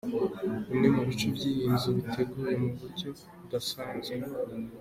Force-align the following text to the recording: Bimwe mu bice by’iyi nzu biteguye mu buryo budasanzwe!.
Bimwe 0.69 0.87
mu 0.95 1.01
bice 1.07 1.27
by’iyi 1.35 1.65
nzu 1.73 1.89
biteguye 1.97 2.53
mu 2.63 2.69
buryo 2.79 3.09
budasanzwe!. 3.39 4.13